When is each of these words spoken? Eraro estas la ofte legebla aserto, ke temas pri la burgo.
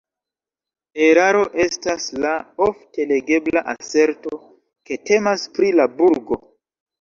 Eraro 1.07 1.43
estas 1.65 2.07
la 2.23 2.31
ofte 2.67 3.05
legebla 3.11 3.63
aserto, 3.75 4.41
ke 4.91 4.99
temas 5.11 5.45
pri 5.59 5.71
la 5.83 5.87
burgo. 6.01 6.41